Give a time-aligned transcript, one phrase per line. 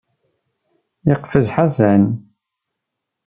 [1.07, 2.03] Yeqfez Ḥasan.